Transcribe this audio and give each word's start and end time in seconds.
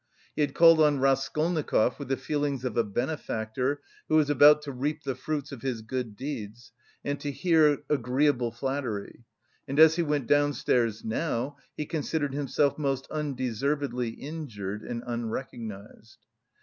He 0.35 0.41
had 0.41 0.55
called 0.55 0.81
on 0.81 0.97
Raskolnikov 0.99 1.99
with 1.99 2.07
the 2.07 2.17
feelings 2.17 2.65
of 2.65 2.75
a 2.75 2.83
benefactor 2.83 3.81
who 4.09 4.17
is 4.17 4.31
about 4.31 4.63
to 4.63 4.71
reap 4.71 5.03
the 5.03 5.13
fruits 5.13 5.51
of 5.51 5.61
his 5.61 5.83
good 5.83 6.15
deeds 6.17 6.71
and 7.05 7.19
to 7.19 7.29
hear 7.31 7.83
agreeable 7.87 8.49
flattery. 8.51 9.25
And 9.67 9.79
as 9.79 9.97
he 9.97 10.01
went 10.01 10.25
downstairs 10.25 11.05
now, 11.05 11.57
he 11.77 11.85
considered 11.85 12.33
himself 12.33 12.79
most 12.79 13.05
undeservedly 13.11 14.09
injured 14.09 14.81
and 14.81 15.03
unrecognised. 15.05 16.17